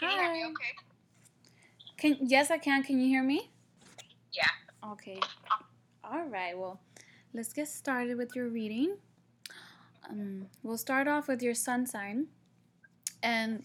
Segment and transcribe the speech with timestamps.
[0.00, 0.72] Can you hear me okay?
[1.98, 2.82] Can yes, I can.
[2.82, 3.50] Can you hear me?
[4.32, 4.90] Yeah.
[4.92, 5.20] Okay.
[6.02, 6.56] All right.
[6.56, 6.80] Well,
[7.34, 8.96] let's get started with your reading.
[10.08, 12.28] Um, we'll start off with your sun sign,
[13.22, 13.62] and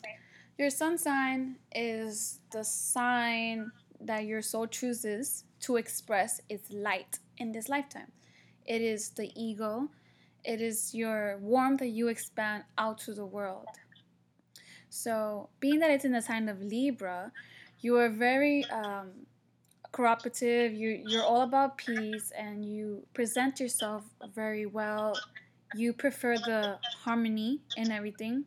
[0.58, 3.72] your sun sign is the sign
[4.02, 8.12] that your soul chooses to express its light in this lifetime.
[8.66, 9.90] It is the ego.
[10.44, 13.68] It is your warmth that you expand out to the world.
[14.96, 17.34] So, being that it's in the sign of Libra,
[17.82, 19.28] you are very um,
[19.92, 20.74] cooperative.
[20.74, 25.14] You you're all about peace, and you present yourself very well.
[25.76, 28.46] You prefer the harmony in everything.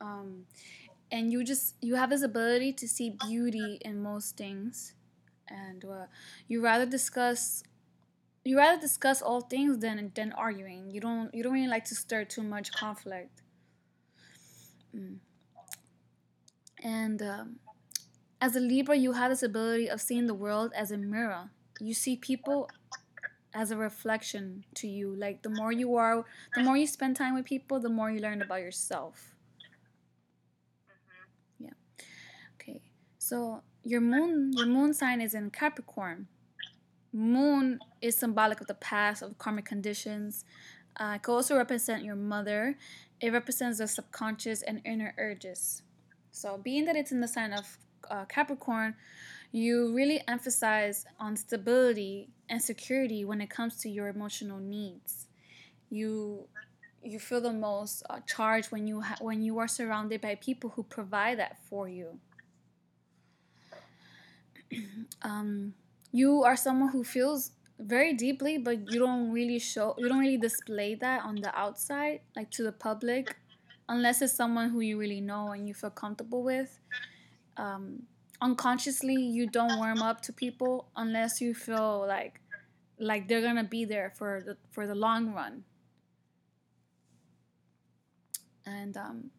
[0.00, 0.46] Um,
[1.12, 4.94] and you just you have this ability to see beauty in most things,
[5.48, 6.06] and uh,
[6.48, 7.62] you rather discuss
[8.42, 10.90] you rather discuss all things than than arguing.
[10.90, 13.42] You don't you don't really like to stir too much conflict.
[14.96, 15.18] Mm.
[16.86, 17.56] And um,
[18.40, 21.50] as a Libra, you have this ability of seeing the world as a mirror.
[21.80, 22.70] You see people
[23.52, 25.12] as a reflection to you.
[25.16, 28.20] Like the more you are, the more you spend time with people, the more you
[28.20, 29.34] learn about yourself.
[31.58, 31.70] Yeah.
[32.54, 32.82] Okay.
[33.18, 36.28] So your moon, your moon sign is in Capricorn.
[37.12, 40.44] Moon is symbolic of the past, of karmic conditions.
[41.00, 42.78] Uh, it could also represent your mother.
[43.20, 45.82] It represents the subconscious and inner urges.
[46.36, 47.78] So, being that it's in the sign of
[48.10, 48.94] uh, Capricorn,
[49.52, 55.28] you really emphasize on stability and security when it comes to your emotional needs.
[55.88, 56.46] You
[57.02, 60.68] you feel the most uh, charged when you ha- when you are surrounded by people
[60.76, 62.20] who provide that for you.
[65.22, 65.72] um,
[66.12, 70.36] you are someone who feels very deeply, but you don't really show you don't really
[70.36, 73.36] display that on the outside, like to the public
[73.88, 76.78] unless it's someone who you really know and you feel comfortable with.
[77.56, 78.02] Um,
[78.40, 82.40] unconsciously, you don't warm up to people unless you feel like
[82.98, 85.64] like they're gonna be there for the for the long run.
[88.64, 89.30] And um,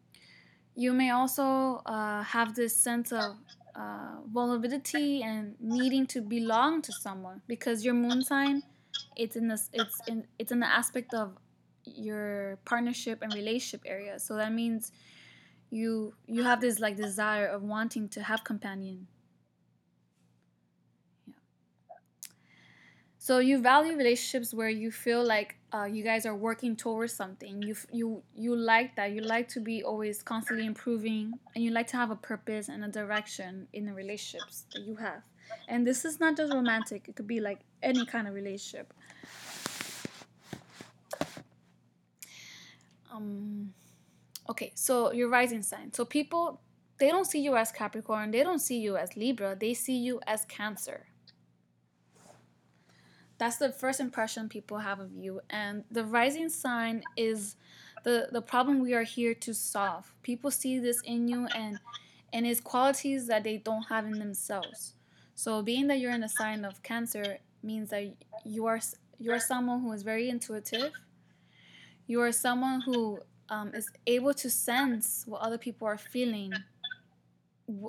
[0.74, 3.36] you may also uh, have this sense of
[3.74, 8.62] uh, vulnerability and needing to belong to someone because your moon sign,
[9.16, 11.36] it's in this, it's in, it's in the aspect of
[11.96, 14.18] your partnership and relationship area.
[14.18, 14.92] So that means
[15.70, 19.06] you you have this like desire of wanting to have companion.
[21.26, 21.34] Yeah.
[23.18, 27.62] So you value relationships where you feel like uh, you guys are working towards something.
[27.62, 29.12] You you you like that.
[29.12, 32.84] You like to be always constantly improving, and you like to have a purpose and
[32.84, 35.22] a direction in the relationships that you have.
[35.68, 37.08] And this is not just romantic.
[37.08, 38.94] It could be like any kind of relationship.
[43.18, 43.74] Um
[44.48, 45.92] okay so your rising sign.
[45.92, 46.60] So people
[46.98, 48.30] they don't see you as capricorn.
[48.30, 49.56] They don't see you as libra.
[49.58, 51.06] They see you as cancer.
[53.38, 55.40] That's the first impression people have of you.
[55.48, 57.56] And the rising sign is
[58.04, 60.12] the the problem we are here to solve.
[60.22, 61.78] People see this in you and
[62.32, 64.94] and it's qualities that they don't have in themselves.
[65.34, 68.12] So being that you're in a sign of cancer means that
[68.44, 68.80] you are
[69.18, 70.92] you are someone who is very intuitive
[72.08, 73.20] you are someone who
[73.50, 76.52] um, is able to sense what other people are feeling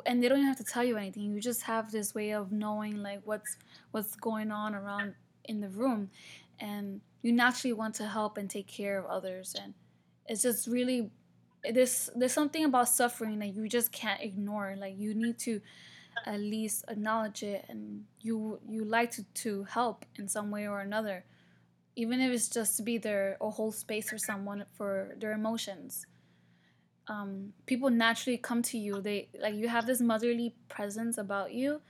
[0.05, 1.23] and they don't even have to tell you anything.
[1.23, 3.57] You just have this way of knowing like what's
[3.91, 5.15] what's going on around
[5.45, 6.09] in the room
[6.59, 9.73] and you naturally want to help and take care of others and
[10.27, 11.09] it's just really
[11.73, 14.75] there's there's something about suffering that you just can't ignore.
[14.77, 15.61] Like you need to
[16.25, 20.81] at least acknowledge it and you you like to, to help in some way or
[20.81, 21.23] another
[21.99, 26.05] even if it's just to be there or hold space for someone for their emotions.
[27.09, 29.01] Um, people naturally come to you.
[29.01, 31.81] They like you have this motherly presence about you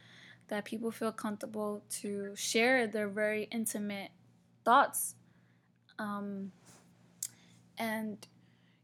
[0.47, 4.09] that people feel comfortable to share their very intimate
[4.65, 5.13] thoughts.
[5.99, 6.53] Um,
[7.77, 8.17] and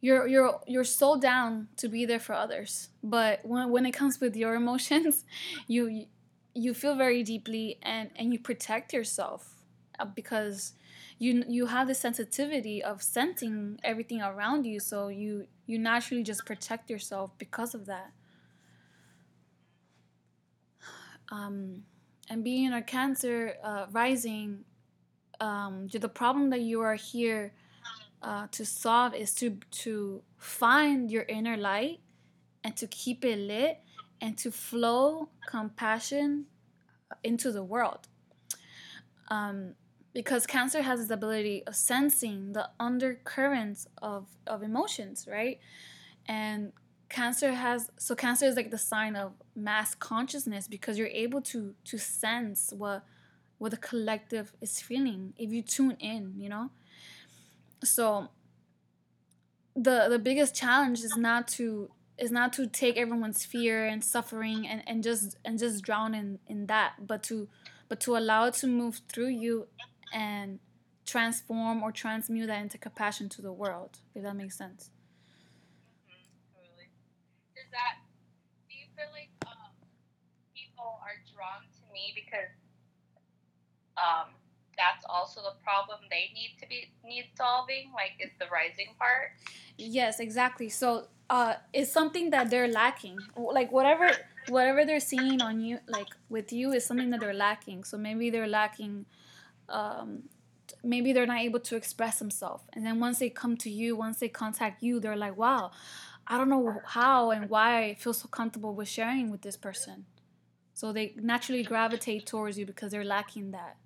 [0.01, 2.89] you're you're you're so down to be there for others.
[3.01, 5.25] But when when it comes with your emotions,
[5.67, 6.05] you
[6.53, 9.55] you feel very deeply and and you protect yourself
[9.97, 10.73] uh, because
[11.17, 16.45] you you have the sensitivity of sensing everything around you so you you naturally just
[16.45, 18.11] protect yourself because of that.
[21.31, 21.83] Um,
[22.29, 24.65] and being a cancer uh, rising
[25.39, 27.53] um, the problem that you are here
[28.21, 31.99] uh, to solve is to to find your inner light
[32.63, 33.79] and to keep it lit
[34.21, 36.45] and to flow compassion
[37.23, 38.07] into the world.
[39.29, 39.75] Um,
[40.15, 45.59] because cancer has this ability of sensing the undercurrents of, of emotions right?
[46.25, 46.71] And
[47.09, 51.75] cancer has so cancer is like the sign of mass consciousness because you're able to
[51.83, 53.03] to sense what
[53.59, 56.71] what the collective is feeling if you tune in you know?
[57.83, 58.29] So
[59.75, 64.65] the the biggest challenge is not to is not to take everyone's fear and suffering
[64.65, 67.49] and, and just and just drown in in that but to
[67.89, 69.67] but to allow it to move through you
[70.13, 70.59] and
[71.05, 74.89] transform or transmute that into compassion to the world if that makes sense
[76.09, 76.89] Mm-hmm, totally.
[77.55, 78.01] Does that?
[78.69, 79.71] Do you feel like um,
[80.53, 82.51] people are drawn to me because
[83.97, 84.33] um,
[84.77, 87.91] that's also the problem they need to be need solving?
[87.93, 89.31] Like, is the rising part?
[89.77, 94.09] yes exactly so uh it's something that they're lacking like whatever
[94.47, 98.29] whatever they're seeing on you like with you is something that they're lacking so maybe
[98.29, 99.05] they're lacking
[99.69, 100.23] um
[100.83, 104.19] maybe they're not able to express themselves and then once they come to you once
[104.19, 105.71] they contact you they're like wow
[106.27, 110.05] i don't know how and why i feel so comfortable with sharing with this person
[110.73, 113.77] so they naturally gravitate towards you because they're lacking that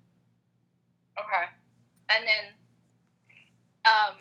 [1.18, 1.46] Okay.
[2.08, 2.44] And then,
[3.84, 4.16] um,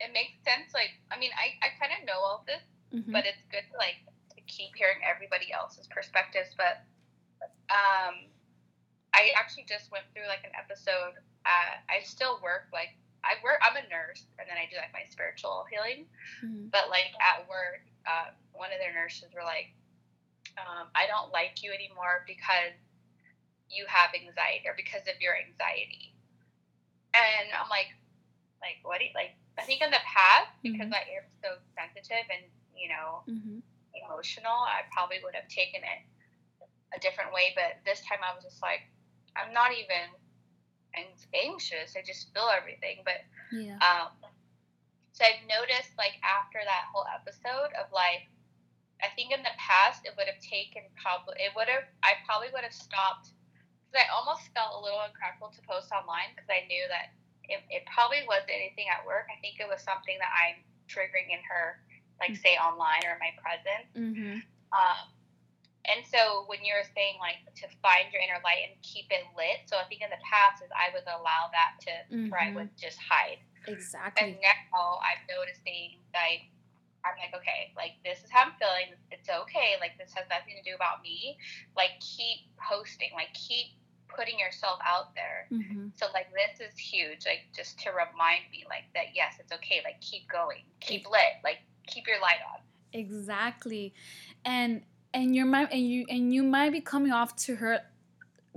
[0.00, 0.74] it makes sense.
[0.74, 2.60] Like, I mean, I, I kind of know all this,
[2.92, 3.12] Mhm.
[3.12, 3.96] but it's good to like
[4.36, 6.54] to keep hearing everybody else's perspectives.
[6.56, 6.84] But
[7.72, 8.28] um,
[9.14, 11.14] I actually just went through like an episode.
[11.46, 13.56] Uh, I still work like I work.
[13.64, 16.04] I'm a nurse, and then I do like my spiritual healing.
[16.44, 16.68] Mhm.
[16.74, 19.72] But like at work, uh, one of their nurses were like,
[20.58, 22.74] um, "I don't like you anymore because
[23.70, 26.12] you have anxiety or because of your anxiety."
[27.14, 27.94] And I'm like,
[28.60, 28.98] like what?
[28.98, 30.98] Do you, like I think in the past because Mhm.
[30.98, 32.44] I am so sensitive and
[32.74, 33.62] you know Mhm.
[33.94, 36.02] emotional, I probably would have taken it
[36.92, 37.52] a different way.
[37.54, 38.82] But this time I was just like,
[39.36, 40.10] I'm not even
[40.94, 41.94] an- anxious.
[41.96, 43.02] I just feel everything.
[43.04, 43.22] But
[43.52, 44.10] yeah um,
[45.12, 48.26] so I've noticed like after that whole episode of like,
[49.02, 52.50] I think in the past it would have taken probably it would have I probably
[52.54, 53.30] would have stopped
[53.86, 57.14] because I almost felt a little uncomfortable to post online because I knew that
[57.46, 59.28] it, it probably wasn't anything at work.
[59.30, 60.58] I think it was something that I'm
[60.90, 61.78] triggering in her,
[62.18, 62.42] like Mm.
[62.42, 63.90] say online or in my presence.
[63.94, 64.38] mm-hmm.
[64.74, 65.04] Um,
[65.84, 69.68] and so when you're saying like to find your inner light and keep it lit,
[69.68, 71.92] so I think in the past is I would allow that to
[72.32, 73.40] where I would just hide.
[73.68, 76.40] exactly And now I'm noticing that
[77.04, 78.96] I'm like, okay, like this is how I'm feeling.
[79.12, 79.76] It's okay.
[79.76, 81.36] Like this has nothing to do about me.
[81.76, 83.12] Like keep posting.
[83.12, 83.76] Like keep
[84.08, 85.52] putting yourself out there.
[85.52, 85.92] mm-hmm.
[86.00, 87.28] So like this is huge.
[87.28, 89.12] Like just to remind me like that.
[89.12, 89.84] Yes, it's okay.
[89.84, 90.64] Like keep going.
[90.80, 91.44] Keep lit.
[91.44, 92.64] Like keep your light on.
[92.94, 93.92] Exactly,
[94.44, 94.82] and
[95.14, 97.80] and you might and you and you might be coming off to her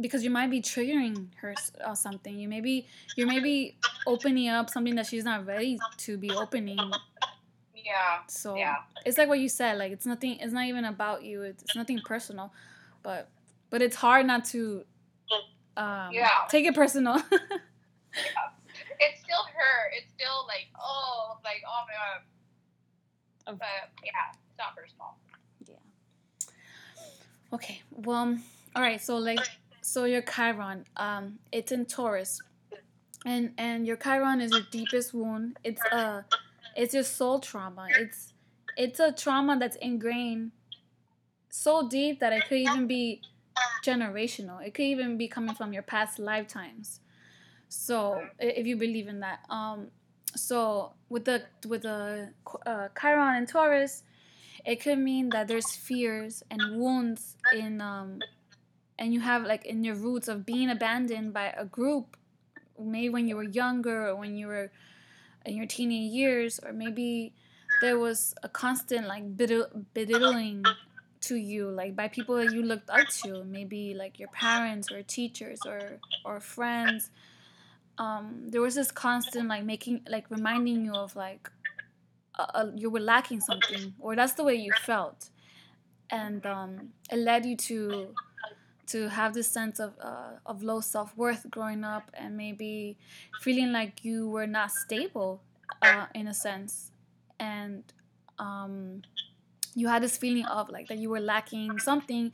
[0.01, 1.55] because you might be triggering her
[1.87, 2.37] or something.
[2.37, 6.31] You may be you may be opening up something that she's not ready to be
[6.31, 6.91] opening.
[7.75, 8.19] Yeah.
[8.27, 8.75] So Yeah.
[9.05, 9.77] it's like what you said.
[9.77, 10.39] Like it's nothing.
[10.39, 11.43] It's not even about you.
[11.43, 12.51] It's, it's nothing personal,
[13.03, 13.29] but
[13.69, 14.83] but it's hard not to
[15.77, 16.29] um, Yeah.
[16.49, 17.15] take it personal.
[17.31, 18.49] yeah.
[18.99, 19.91] It's still her.
[19.95, 23.59] It's still like oh like oh my god.
[23.59, 24.11] But yeah,
[24.49, 25.15] it's not personal.
[27.53, 27.81] Okay.
[27.91, 28.37] Well,
[28.75, 29.01] all right.
[29.01, 29.39] So like,
[29.81, 32.41] so your Chiron, um, it's in Taurus,
[33.25, 35.57] and and your Chiron is your deepest wound.
[35.63, 36.25] It's a,
[36.75, 37.87] it's your soul trauma.
[37.91, 38.33] It's,
[38.77, 40.51] it's a trauma that's ingrained
[41.49, 43.21] so deep that it could even be
[43.83, 44.65] generational.
[44.65, 46.99] It could even be coming from your past lifetimes.
[47.69, 49.87] So if you believe in that, um,
[50.35, 52.29] so with the with the
[52.65, 54.03] uh, Chiron and Taurus,
[54.67, 58.19] it could mean that there's fears and wounds in um
[58.99, 62.17] and you have like in your roots of being abandoned by a group
[62.77, 64.69] maybe when you were younger or when you were
[65.45, 67.33] in your teenage years or maybe
[67.81, 69.23] there was a constant like
[69.93, 70.63] belittling
[71.21, 75.01] to you like by people that you looked up to maybe like your parents or
[75.01, 77.09] teachers or or friends.
[77.97, 81.49] Um there was this constant like making like reminding you of like
[82.75, 85.29] you were lacking something or that's the way you felt.
[86.09, 88.13] And um, it led you to
[88.87, 92.97] to have this sense of uh, of low self-worth growing up and maybe
[93.41, 95.41] feeling like you were not stable
[95.81, 96.91] uh, in a sense.
[97.39, 97.83] And
[98.39, 99.01] um,
[99.75, 102.31] you had this feeling of like that you were lacking something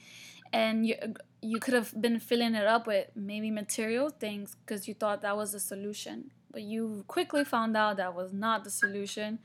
[0.52, 0.96] and you
[1.42, 5.36] you could have been filling it up with maybe material things because you thought that
[5.36, 6.32] was the solution.
[6.52, 9.40] But you quickly found out that was not the solution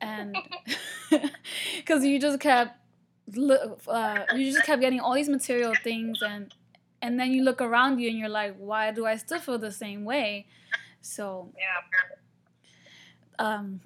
[0.00, 0.36] and
[1.76, 2.76] because you just kept
[3.34, 6.50] look uh, you just kept getting all these material things and
[7.02, 9.72] and then you look around you and you're like why do i still feel the
[9.72, 10.46] same way
[11.00, 11.80] so Yeah.
[13.38, 13.80] um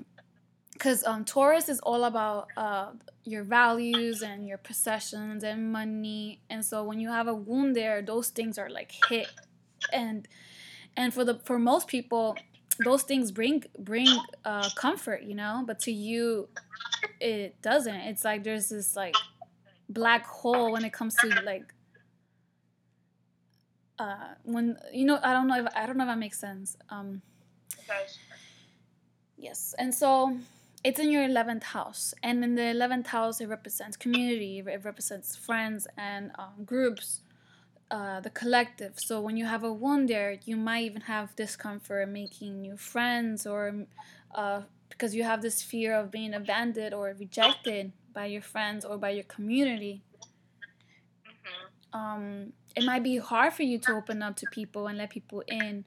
[0.72, 2.92] because um, Taurus is all about uh,
[3.24, 8.00] your values and your possessions and money, and so when you have a wound there,
[8.00, 9.32] those things are like hit,
[9.92, 10.28] and
[10.96, 12.36] and for the for most people,
[12.84, 14.08] those things bring bring
[14.44, 16.48] uh, comfort, you know, but to you,
[17.20, 17.94] it doesn't.
[17.94, 19.14] It's like there's this like
[19.88, 21.72] black hole when it comes to like
[23.98, 26.76] uh, when you know I don't know if I don't know if that makes sense.
[26.90, 27.22] Um,
[29.36, 30.36] yes, and so
[30.84, 35.34] it's in your 11th house and in the 11th house it represents community it represents
[35.34, 37.22] friends and um, groups
[37.90, 38.94] uh, the collective.
[38.96, 43.46] So when you have a wound there you might even have discomfort making new friends
[43.46, 43.86] or
[44.34, 48.98] uh, because you have this fear of being abandoned or rejected by your friends or
[48.98, 50.02] by your community.
[51.24, 51.98] Mm-hmm.
[51.98, 55.42] um, it might be hard for you to open up to people and let people
[55.48, 55.84] in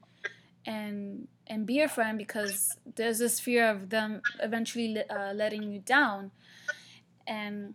[0.66, 5.80] and and be a friend because there's this fear of them eventually uh, letting you
[5.80, 6.30] down.
[7.26, 7.74] And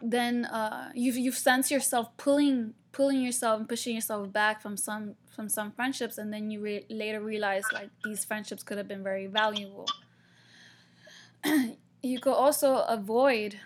[0.00, 5.14] then uh, you've you've sensed yourself pulling pulling yourself and pushing yourself back from some
[5.34, 9.02] from some friendships and then you re- later realize like these friendships could have been
[9.02, 9.86] very valuable
[12.02, 13.60] you could also avoid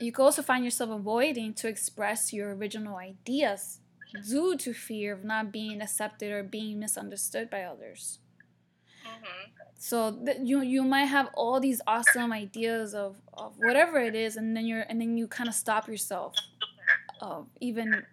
[0.00, 3.78] you could also find yourself avoiding to express your original ideas
[4.28, 8.18] due to fear of not being accepted or being misunderstood by others.
[9.06, 9.50] Mm-hmm.
[9.78, 14.36] So th- you you might have all these awesome ideas of, of whatever it is,
[14.36, 16.34] and then you're and then you kind of stop yourself
[17.20, 18.04] of even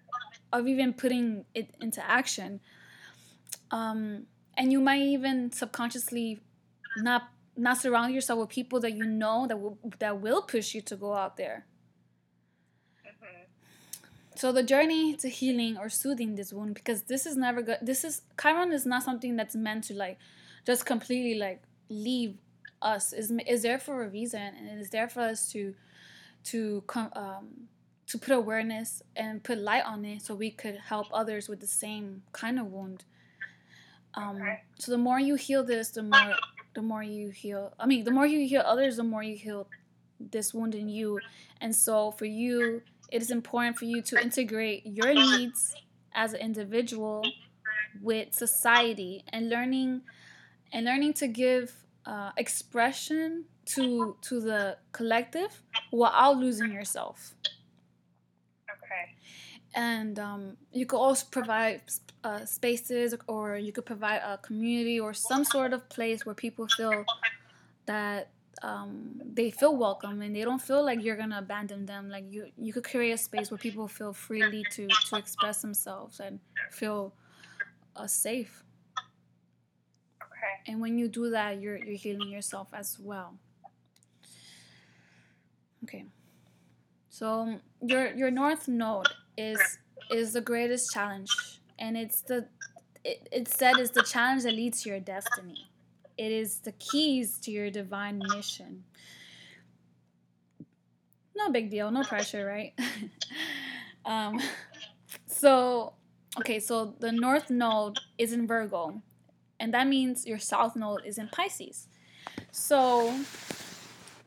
[0.52, 2.60] of even putting it into action.
[3.72, 4.26] Um,
[4.58, 6.40] and you might even subconsciously
[6.98, 10.82] not not surround yourself with people that you know that will that will push you
[10.82, 11.66] to go out there.
[14.36, 17.80] So the journey to healing or soothing this wound, because this is never good.
[17.82, 20.18] This is Chiron is not something that's meant to like
[20.66, 22.38] just completely like leave
[22.82, 23.12] us.
[23.12, 25.76] is is there for a reason, and it is there for us to
[26.46, 27.68] to come um,
[28.10, 31.68] to put awareness and put light on it, so we could help others with the
[31.68, 33.06] same kind of wound.
[34.16, 34.42] Um,
[34.78, 36.36] so the more you heal this, the more
[36.76, 37.74] the more you heal.
[37.80, 39.68] I mean, the more you heal others, the more you heal
[40.20, 41.20] this wound in you.
[41.62, 45.76] And so for you it is important for you to integrate your needs
[46.14, 47.24] as an individual
[48.02, 50.02] with society and learning
[50.72, 51.74] and learning to give
[52.06, 55.62] uh, expression to to the collective
[55.92, 57.59] without losing yourself okay
[59.76, 61.82] and um, you could also provide
[62.24, 66.68] uh, spaces or you could provide a community or some sort of place where people
[66.68, 67.06] feel
[67.86, 72.10] that um, they feel welcome and they don't feel like you're gonna abandon them.
[72.10, 76.20] Like you, you could create a space where people feel freely to to express themselves
[76.20, 77.14] and feel
[77.96, 78.64] uh, safe.
[80.22, 80.72] Okay.
[80.72, 83.38] And when you do that, you're you're healing yourself as well.
[85.84, 86.06] Okay.
[87.10, 89.08] So your your north node
[89.40, 89.80] is
[90.12, 91.32] is the greatest challenge,
[91.78, 92.48] and it's the
[93.04, 95.70] it, it said is the challenge that leads to your destiny.
[96.18, 98.84] It is the keys to your divine mission.
[101.36, 102.74] No big deal, no pressure, right?
[104.06, 104.42] um,
[105.28, 105.94] so,
[106.38, 109.02] okay, so the north node is in Virgo,
[109.62, 111.88] and that means your south node is in Pisces.
[112.52, 113.18] So,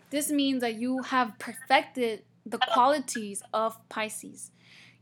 [0.09, 4.51] this means that you have perfected the qualities of Pisces.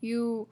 [0.01, 0.49] You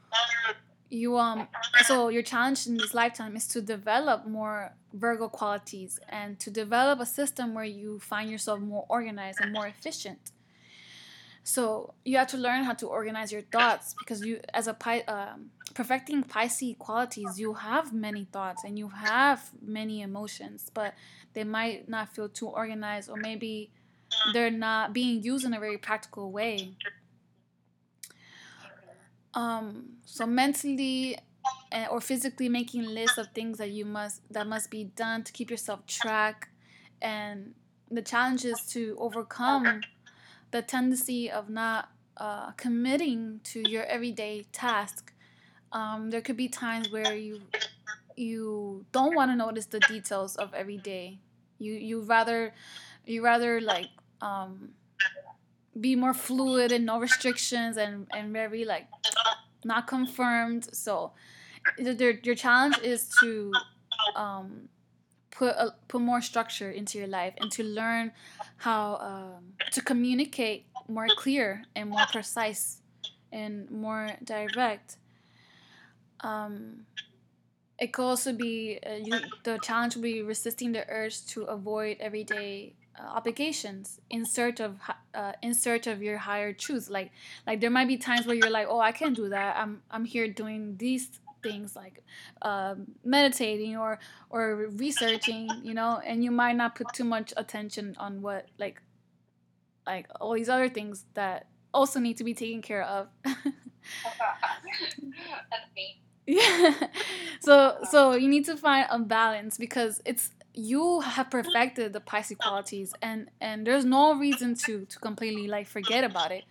[0.90, 1.49] you um
[1.85, 6.99] so your challenge in this lifetime is to develop more virgo qualities and to develop
[7.00, 10.33] a system where you find yourself more organized and more efficient.
[11.45, 15.00] So you have to learn how to organize your thoughts because you as a pi
[15.00, 20.95] um, perfecting pisces qualities you have many thoughts and you have many emotions but
[21.35, 23.71] they might not feel too organized or maybe
[24.33, 26.75] they're not being used in a very practical way
[29.35, 31.19] um, so mentally
[31.73, 35.33] eh, or physically making lists of things that you must that must be done to
[35.33, 36.49] keep yourself track,
[37.01, 37.55] and
[37.91, 39.87] the challenge is to overcome
[40.51, 45.15] the tendency of not uh, committing to your everyday task.
[45.73, 47.49] Um, there could be times where you
[48.17, 51.21] you don't want to notice the details of every day.
[51.59, 52.55] You you rather
[53.07, 54.75] you rather like um,
[55.81, 58.87] be more fluid and no restrictions and and very like
[59.65, 60.69] not confirmed.
[60.75, 61.13] So
[61.79, 63.53] your your challenge is to
[64.17, 64.69] um,
[65.31, 68.13] put a, put more structure into your life and to learn
[68.57, 72.81] how um, to communicate more clear and more precise
[73.33, 74.97] and more direct.
[76.21, 76.87] Um,
[77.79, 81.99] it could also be uh, you, the challenge will be resisting the urge to avoid
[82.01, 84.78] everyday obligations in search of
[85.14, 87.11] uh, in search of your higher truth like
[87.47, 89.57] like there might be times where you're like oh i can't do that.
[89.57, 92.02] I'm i'm here doing these things like
[92.43, 92.75] uh,
[93.05, 93.99] meditating or
[94.31, 96.00] or researching you know?
[96.05, 98.83] And you might not put too much attention on what like
[99.87, 103.09] like all these other things that also need to be taken care of.
[103.25, 103.35] That's
[105.75, 106.00] me.
[106.26, 106.75] yeah
[107.40, 112.37] so so you need to find a balance because it's you have perfected the Pisces
[112.37, 116.45] qualities and and there's no reason to to completely like forget about it.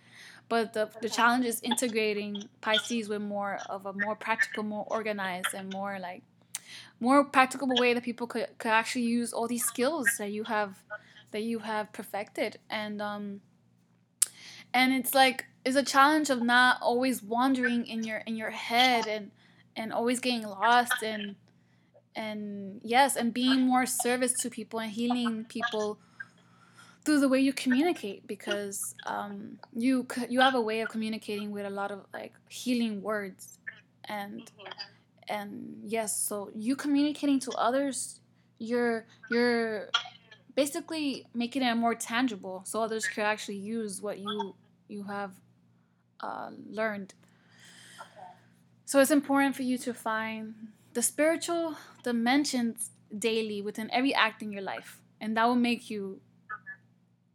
[0.48, 5.52] But the, the challenge is integrating Pisces with more of a more practical more organized
[5.54, 6.22] and more like
[7.00, 10.82] more practical way that people could, could actually use all these skills that you have
[11.32, 12.58] that you have perfected.
[12.70, 13.42] And um
[14.72, 19.06] and it's like it's a challenge of not always wandering in your in your head
[19.06, 19.32] and
[19.76, 21.36] and always getting lost and
[22.18, 25.98] and yes and being more service to people and healing people
[27.04, 31.64] through the way you communicate because um, you you have a way of communicating with
[31.64, 33.58] a lot of like healing words
[34.06, 34.72] and Mhm.
[35.28, 35.50] and
[35.84, 38.20] yes so you communicating to others
[38.58, 39.90] you're you're
[40.56, 44.54] basically making it more tangible so others can actually use what you
[44.88, 45.32] you have
[46.20, 47.14] uh, learned
[48.84, 50.54] so it's important for you to find
[50.98, 56.20] the spiritual dimensions daily within every act in your life and that will make you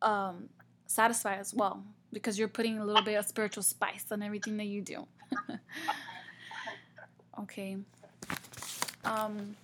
[0.01, 0.49] um,
[0.85, 4.65] satisfied as well because you're putting a little bit of spiritual spice on everything that
[4.65, 5.07] you do.
[7.39, 7.77] Okay.
[9.05, 9.55] Um,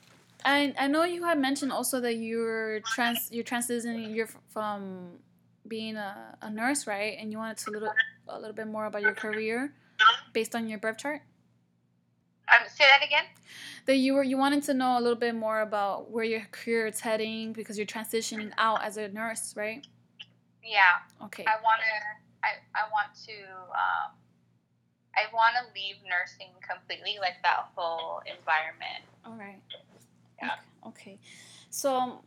[0.44, 5.12] I, I know you had mentioned also that you're trans you're transitioning you're from
[5.68, 7.16] being a, a nurse right?
[7.20, 7.92] And you wanted to little
[8.28, 9.72] a little bit more about your career
[10.34, 11.22] based on your birth chart
[12.52, 13.26] Um, say that again.
[13.86, 16.88] that you were you wanted to know a little bit more about where your career
[16.88, 19.86] is heading because you're transitioning out as a nurse right
[20.64, 21.94] Yeah, okay I want to.
[22.48, 23.34] I, I want to.
[23.84, 24.12] Um,
[25.16, 29.04] I want to leave nursing completely, like that whole environment.
[29.26, 29.60] all right
[30.42, 30.52] Yeah.
[30.88, 31.20] okay, okay.
[31.70, 32.22] so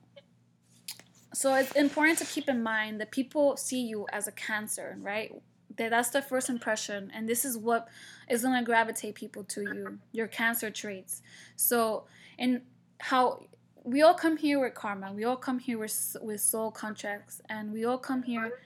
[1.33, 5.33] so it's important to keep in mind that people see you as a cancer right
[5.77, 7.89] that that's the first impression and this is what
[8.29, 11.23] is going to gravitate people to you your cancer traits.
[11.57, 12.05] So
[12.39, 12.63] and
[12.99, 13.45] how
[13.85, 17.73] we all come here with karma we all come here with, with soul contracts and
[17.73, 18.61] we all come here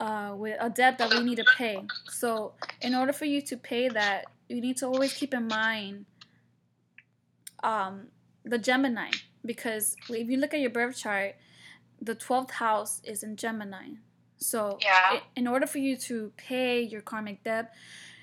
[0.00, 1.78] uh, with a debt that we need to pay.
[2.08, 6.06] So in order for you to pay that you need to always keep in mind
[7.62, 8.08] um,
[8.44, 9.10] the gemini
[9.44, 11.36] because if you look at your birth chart
[12.00, 13.90] the 12th house is in gemini
[14.42, 15.20] so Yeah.
[15.36, 17.72] in order for you to pay your karmic debt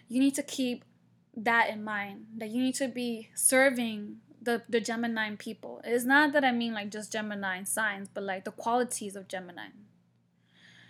[0.07, 0.83] you need to keep
[1.35, 6.31] that in mind that you need to be serving the, the gemini people it's not
[6.33, 9.67] that i mean like just gemini signs but like the qualities of gemini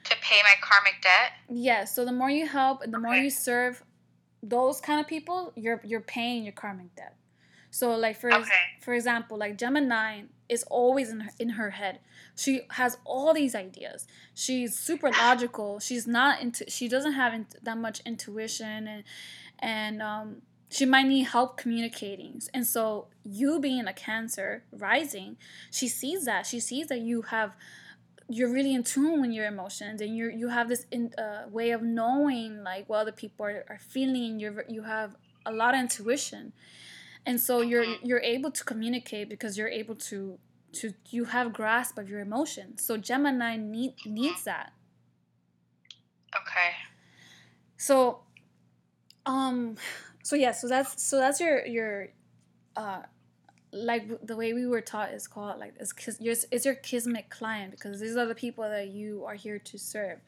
[0.05, 1.31] To pay my karmic debt.
[1.49, 1.93] Yes.
[1.95, 3.83] So the more you help and the more you serve
[4.41, 7.15] those kind of people, you're you're paying your karmic debt.
[7.69, 8.63] So like for Okay.
[8.81, 11.99] for example, like Gemini is always in her, in her head.
[12.35, 14.07] She has all these ideas.
[14.33, 15.79] She's super logical.
[15.79, 16.69] She's not into.
[16.69, 19.03] She doesn't have int- that much intuition and
[19.59, 22.41] and um, she might need help communicating.
[22.53, 25.37] And so you being a Cancer rising,
[25.71, 26.45] she sees that.
[26.45, 27.55] She sees that you have
[28.31, 31.71] you're really in tune with your emotions and you you have this in, uh, way
[31.71, 35.15] of knowing like what other people are, are feeling you you have
[35.47, 36.53] a lot of intuition
[37.25, 37.99] and so you're Mhm.
[38.03, 40.39] you're able to communicate because you're able to
[40.73, 42.83] to you have grasp of your emotions.
[42.83, 44.73] So gemini need, needs that.
[46.35, 46.71] Okay.
[47.77, 48.21] so
[49.25, 49.77] um
[50.23, 52.07] so yeah so that's so that's your your
[52.75, 53.01] uh
[53.71, 57.71] like the way we were taught is called like it's, your, it's your kismet client
[57.71, 60.19] because these are the people that you are here to serve.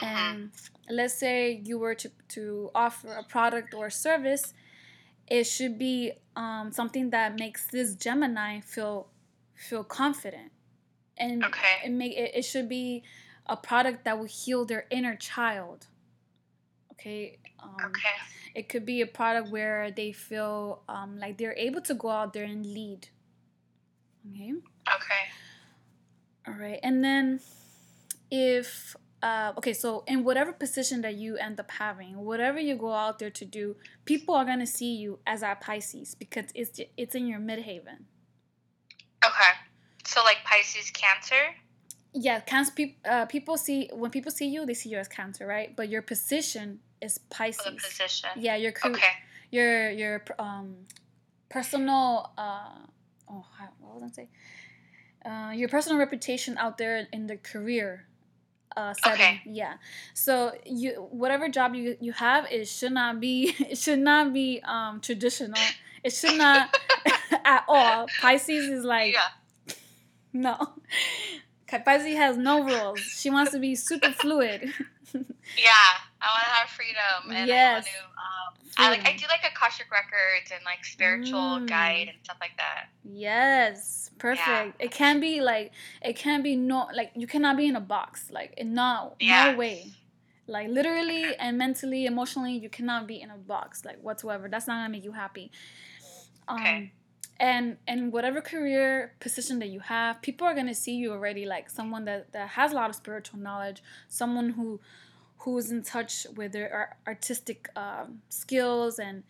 [0.00, 0.50] And
[0.88, 4.54] let's say you were to, to offer a product or service
[5.32, 9.08] it should be um, something that makes this gemini feel
[9.54, 10.52] feel confident
[11.16, 11.74] and Okay.
[11.84, 13.02] it make it, it should be
[13.46, 15.86] a product that will heal their inner child
[16.92, 18.16] okay um, Okay.
[18.54, 22.34] it could be a product where they feel um, like they're able to go out
[22.34, 23.08] there and lead
[24.30, 24.52] okay
[24.96, 25.24] Okay.
[26.46, 27.40] all right and then
[28.30, 32.92] if uh, okay so in whatever position that you end up having whatever you go
[32.92, 36.80] out there to do people are going to see you as a pisces because it's
[36.96, 38.04] it's in your midheaven
[39.24, 39.52] Okay.
[40.04, 41.54] So like Pisces, Cancer.
[42.12, 45.46] yeah cancer peop uh, people see when people see you they see you as cancer
[45.46, 48.30] right but your position is pisces For the position.
[48.36, 49.12] yeah your Okay.
[49.50, 50.74] your your um
[51.48, 52.78] personal uh
[53.30, 53.44] oh
[53.80, 54.28] what was I say
[55.24, 58.06] uh, your personal reputation out there in the career
[58.76, 59.20] uh, setting.
[59.20, 59.40] Okay.
[59.46, 59.74] Yeah.
[60.14, 64.60] So you whatever job you you have, it should not be it should not be
[64.64, 65.60] um traditional.
[66.02, 66.74] It should not
[67.44, 68.06] at all.
[68.20, 69.74] Pisces is like yeah.
[70.32, 70.56] no.
[71.78, 73.00] Pisces has no rules.
[73.00, 74.72] She wants to be super fluid.
[75.58, 75.70] Yeah,
[76.22, 77.84] I want to have freedom, and I want Yes.
[77.84, 77.98] to.
[78.00, 79.06] Um, I like.
[79.06, 81.66] I do like Akashic records and like spiritual Mm.
[81.68, 82.88] guide and stuff like that.
[83.04, 84.80] Yes, perfect.
[84.80, 88.30] It can be like it can be no like you cannot be in a box.
[88.30, 89.50] Like in no Yeah.
[89.52, 89.92] no way.
[90.46, 94.48] Like literally and mentally, emotionally, you cannot be in a box like whatsoever.
[94.48, 95.50] That's not gonna make you happy.
[96.48, 96.92] Um Okay.
[97.42, 101.68] And and whatever career position that you have, people are gonna see you already like
[101.68, 104.80] someone that, that has a lot of spiritual knowledge, someone who
[105.38, 109.24] who's in touch with their artistic um, skills and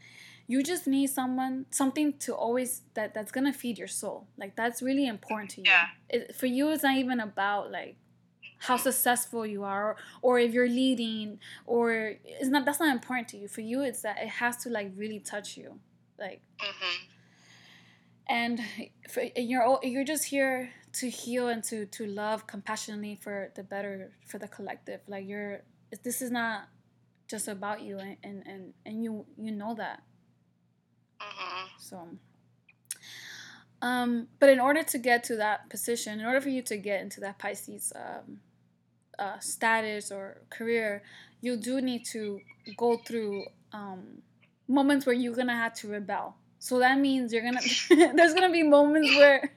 [0.47, 4.27] you just need someone something to always that that's gonna feed your soul.
[4.37, 5.69] Like that's really important to you.
[5.69, 5.87] Yeah.
[6.11, 7.97] it, for you it's not even about like
[8.59, 13.39] how successful you are or if you're leading or it's not that's not important to
[13.39, 13.49] you.
[13.49, 15.81] For you it's that it has to like really touch you.
[16.19, 17.12] Like hmm
[18.33, 18.61] and
[19.11, 24.13] for, you're you're just here to heal and to to love compassionately for the better
[24.27, 25.01] for the collective.
[25.07, 25.63] Like you're
[26.03, 26.69] this is not
[27.29, 30.03] just about you and and and, and you you know that.
[31.21, 32.09] Hmm so
[33.83, 37.01] um but in order to get to that position in order for you to get
[37.01, 38.39] into that pisces um
[39.19, 41.03] uh, status or career
[41.43, 42.41] you do need to
[42.77, 44.23] go through um
[44.67, 47.61] moments where you're gonna have to rebel so that means you're gonna
[48.15, 49.51] there's gonna be moments where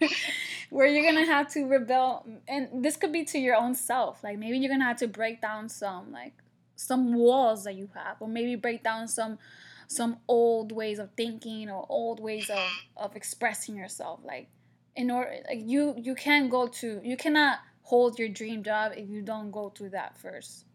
[0.71, 4.23] where you're gonna have to rebel and this could be to your own self.
[4.23, 6.33] Like maybe you're gonna have to break down some like
[6.75, 9.37] some walls that you have or maybe break down some
[9.85, 14.21] some old ways of thinking or old ways of, of expressing yourself.
[14.23, 14.49] Like
[14.95, 19.07] in order like you you can't go to you cannot hold your dream job if
[19.07, 20.65] you don't go through that first.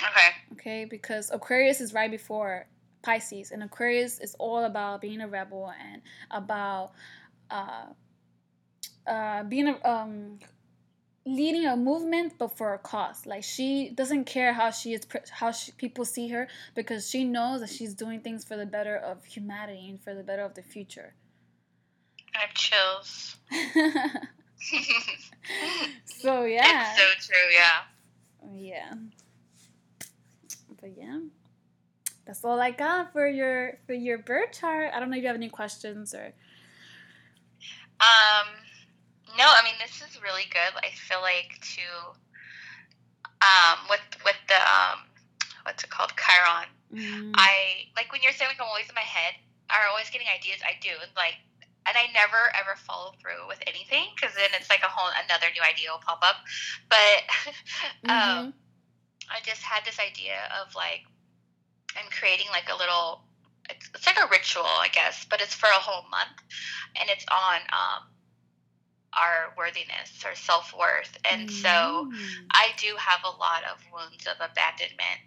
[0.00, 0.28] Okay.
[0.52, 0.84] okay?
[0.84, 2.68] Because aquarius is right before
[3.02, 6.92] pisces and aquarius is all about being a rebel and about
[7.50, 7.86] uh,
[9.06, 10.38] uh, being a um,
[11.26, 15.50] leading a movement but for a cause like she doesn't care how she is how
[15.50, 19.24] she, people see her because she knows that she's doing things for the better of
[19.24, 21.14] humanity and for the better of the future
[22.34, 23.36] I have chills.
[26.04, 27.52] so yeah It's so true.
[27.52, 27.82] Yeah.
[28.54, 28.94] yeah
[30.80, 31.18] but yeah
[32.26, 35.26] that's all i got for your for your birth chart i don't know if you
[35.28, 36.32] have any questions or
[38.00, 38.48] Um,
[39.36, 40.72] no, I mean this is really good.
[40.82, 41.86] I feel like to
[43.40, 45.00] um with with the um
[45.64, 46.68] what's it called Chiron.
[46.92, 49.34] Mm, I like when you're saying like I'm always in my head.
[49.70, 50.60] Are always getting ideas.
[50.64, 51.36] I do and like.
[51.86, 55.46] And I never ever follow through with anything because then it's like a whole another
[55.56, 56.36] new idea will pop up.
[56.88, 57.24] But
[58.08, 58.52] um, mhm.
[59.30, 61.06] I just had this idea of like,
[61.96, 63.22] I'm creating like a little,
[63.68, 66.38] it's, it's like a ritual, I guess, but it's for a whole month,
[67.00, 68.08] and it's on um,
[69.12, 72.46] our worthiness or self worth, and so Mm.
[72.52, 75.20] I do have a lot of wounds of abandonment,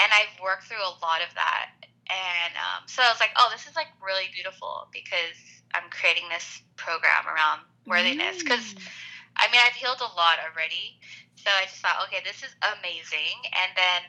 [0.00, 1.70] and I've worked through a lot of that,
[2.10, 5.38] and um, so I was like, oh, this is like really beautiful because
[5.74, 8.88] I'm creating this program around worthiness because Mm.
[9.36, 11.00] I mean, I've healed a lot already.
[11.34, 13.34] So I just thought, okay, this is amazing.
[13.50, 14.02] And then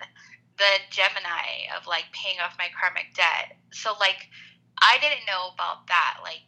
[0.57, 3.57] the Gemini of like paying off my karmic debt.
[3.71, 4.27] So like
[4.81, 6.19] I didn't know about that.
[6.23, 6.41] Like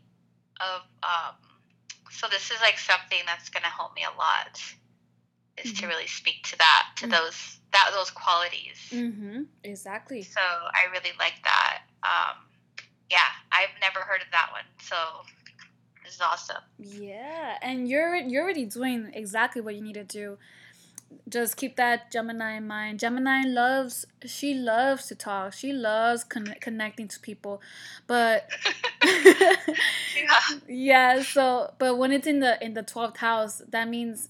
[0.61, 1.35] of um
[2.11, 4.59] so this is like something that's gonna help me a lot
[5.57, 5.89] is to Mhm.
[5.89, 7.11] really speak to that, to Mhm.
[7.11, 8.79] those that those qualities.
[8.91, 9.43] Mm-hmm.
[9.63, 10.21] Exactly.
[10.23, 11.83] So I really like that.
[12.03, 12.43] Um
[13.09, 14.65] yeah, I've never heard of that one.
[14.81, 14.95] So
[16.03, 16.63] this is awesome.
[16.79, 20.37] Yeah, and you're you're already doing exactly what you need to do.
[21.29, 22.99] Just keep that Gemini in mind.
[22.99, 25.53] Gemini loves she loves to talk.
[25.53, 27.61] She loves con- connecting to people,
[28.07, 28.49] but
[29.03, 30.39] Yeah.
[30.67, 31.21] yeah.
[31.23, 34.29] So, but when it's in the in the twelfth house, that means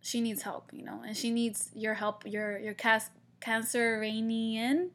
[0.00, 2.24] she needs help, you know, and she needs your help.
[2.26, 3.10] Your your cas-
[3.40, 4.90] Cancerianian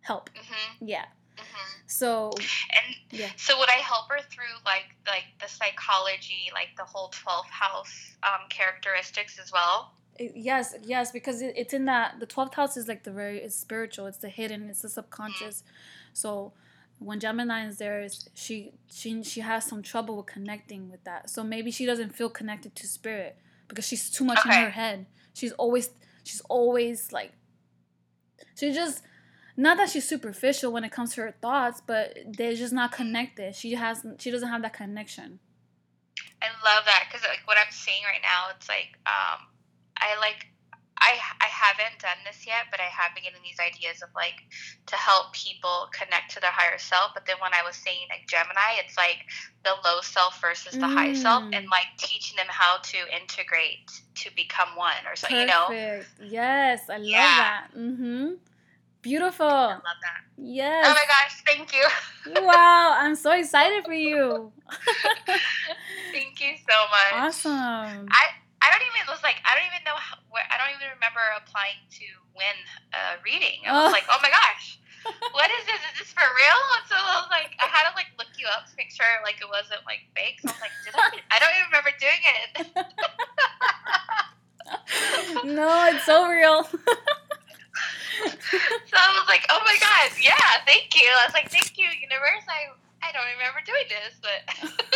[0.00, 0.30] help.
[0.36, 1.06] hmm Yeah.
[1.38, 3.30] hmm So And yeah.
[3.36, 8.16] so would I help her through like like the psychology, like the whole twelfth house
[8.22, 9.92] um, characteristics as well?
[10.18, 13.56] Yes yes because it, it's in that the 12th house is like the very it's
[13.56, 15.64] spiritual it's the hidden it's the subconscious.
[16.12, 16.52] So
[17.00, 21.30] when gemini is there is she she she has some trouble with connecting with that.
[21.30, 23.36] So maybe she doesn't feel connected to spirit
[23.68, 25.06] because she's too much in her head.
[25.32, 25.90] She's always
[26.22, 27.32] she's always like
[28.56, 29.02] she just
[29.56, 33.54] not that she's superficial when it comes to her thoughts but they're just not connected.
[33.56, 35.40] She has she doesn't have that connection.
[36.44, 39.46] I love that because like what I'm seeing right now, it's like um,
[39.98, 40.46] I like
[40.98, 44.36] I I haven't done this yet, but I have been getting these ideas of like
[44.86, 47.12] to help people connect to their higher self.
[47.14, 49.18] But then when I was saying like Gemini, it's like
[49.64, 51.70] the low self versus the high self, and Mm.
[51.70, 53.90] like teaching them how to integrate
[54.22, 55.66] to become one, or so you know.
[56.22, 57.36] Yes, I love Yeah.
[57.36, 57.74] that.
[57.76, 58.38] Mhm.
[59.02, 59.46] Beautiful.
[59.46, 60.20] I love that.
[60.38, 60.86] Yes.
[60.86, 62.42] Oh my gosh, thank you.
[62.46, 64.52] wow, I'm so excited for you.
[66.12, 67.12] thank you so much.
[67.12, 68.06] awesome.
[68.10, 68.24] I
[68.64, 71.20] I don't even was like I don't even know how, where I don't even remember
[71.36, 72.56] applying to win
[72.96, 73.60] a reading.
[73.68, 74.80] I was like, oh my gosh,
[75.36, 75.84] what is this?
[75.92, 76.60] Is this for real?
[76.80, 79.04] And so I was like, I had to like look you up to make sure
[79.20, 80.40] like it wasn't like fake.
[80.40, 81.20] So I was like, did I?
[81.28, 82.72] I don't even remember doing it.
[85.60, 86.64] no, it's so real.
[88.88, 91.04] so I was like, oh my god, yeah, thank you.
[91.20, 92.48] I was like, thank you, universe.
[92.48, 92.72] I
[93.04, 94.40] I don't remember doing this, but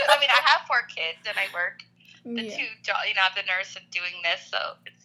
[0.09, 1.85] I mean, I have four kids and I work
[2.25, 2.57] the Yeah.
[2.57, 2.63] two.
[2.63, 5.05] You know, I'm the nurse and doing this, so it's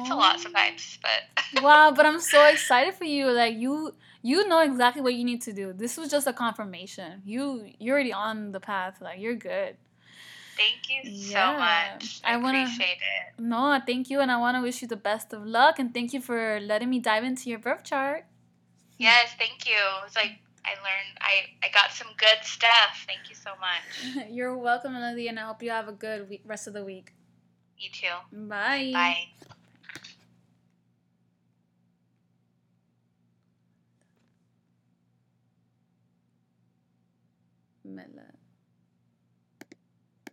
[0.00, 0.98] it's a lot sometimes.
[1.02, 3.30] But wow, but I'm so excited for you.
[3.30, 5.72] Like you you know exactly what you need to do.
[5.72, 7.22] This was just a confirmation.
[7.24, 9.00] You you're already on the path.
[9.00, 9.76] Like you're good.
[10.56, 12.20] thank you so much.
[12.22, 13.40] I, I wanna- appreciate it.
[13.40, 16.12] No, thank you and I want to wish you the best of luck and thank
[16.12, 18.26] you for letting me dive into your birth chart.
[18.98, 19.80] Yes, thank you.
[20.04, 21.18] It's like I learned.
[21.20, 23.04] I I got some good stuff.
[23.06, 24.28] Thank you so much.
[24.30, 27.12] You're welcome, Melody, and I hope you have a good week, rest of the week.
[27.78, 28.38] You too.
[28.48, 28.90] Bye.
[28.92, 29.24] Bye.
[37.84, 38.29] Mela-